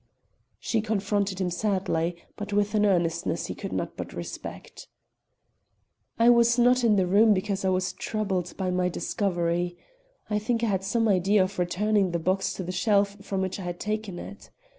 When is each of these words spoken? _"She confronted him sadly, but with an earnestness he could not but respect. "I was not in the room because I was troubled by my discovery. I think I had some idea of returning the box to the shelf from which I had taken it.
_"She 0.59 0.81
confronted 0.81 1.39
him 1.39 1.51
sadly, 1.51 2.15
but 2.35 2.51
with 2.51 2.73
an 2.73 2.87
earnestness 2.87 3.45
he 3.45 3.53
could 3.53 3.71
not 3.71 3.95
but 3.95 4.13
respect. 4.13 4.87
"I 6.17 6.27
was 6.27 6.57
not 6.57 6.83
in 6.83 6.95
the 6.95 7.05
room 7.05 7.35
because 7.35 7.63
I 7.63 7.69
was 7.69 7.93
troubled 7.93 8.57
by 8.57 8.71
my 8.71 8.89
discovery. 8.89 9.77
I 10.27 10.39
think 10.39 10.63
I 10.63 10.67
had 10.69 10.83
some 10.83 11.07
idea 11.07 11.43
of 11.43 11.59
returning 11.59 12.09
the 12.13 12.17
box 12.17 12.51
to 12.55 12.63
the 12.63 12.71
shelf 12.71 13.23
from 13.23 13.41
which 13.41 13.59
I 13.59 13.63
had 13.63 13.79
taken 13.79 14.17
it. 14.17 14.49